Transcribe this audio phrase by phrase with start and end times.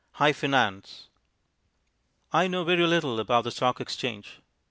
[0.13, 1.09] High Finance
[2.33, 4.37] I know very little about the Stock Exchange.